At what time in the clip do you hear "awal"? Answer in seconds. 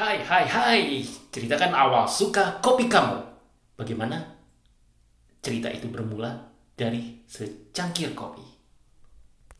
1.76-2.08